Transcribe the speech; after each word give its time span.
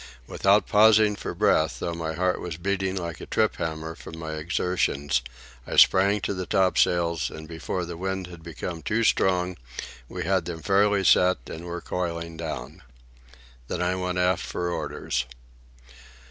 Without 0.25 0.65
pausing 0.65 1.15
for 1.15 1.35
breath, 1.35 1.77
though 1.77 1.93
my 1.93 2.13
heart 2.13 2.41
was 2.41 2.57
beating 2.57 2.95
like 2.95 3.21
a 3.21 3.27
trip 3.27 3.57
hammer 3.57 3.93
from 3.93 4.17
my 4.17 4.33
exertions, 4.33 5.21
I 5.67 5.75
sprang 5.75 6.21
to 6.21 6.33
the 6.33 6.47
topsails, 6.47 7.29
and 7.29 7.47
before 7.47 7.85
the 7.85 7.95
wind 7.97 8.25
had 8.25 8.41
become 8.41 8.81
too 8.81 9.03
strong 9.03 9.57
we 10.09 10.23
had 10.23 10.45
them 10.45 10.63
fairly 10.63 11.03
set 11.03 11.47
and 11.51 11.65
were 11.65 11.81
coiling 11.81 12.35
down. 12.35 12.81
Then 13.67 13.83
I 13.83 13.93
went 13.93 14.17
aft 14.17 14.43
for 14.43 14.71
orders. 14.71 15.25